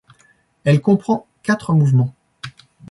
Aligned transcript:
Elle 0.63 0.81
comprend 0.81 1.27
quatre 1.43 1.73
mouvements. 1.73 2.15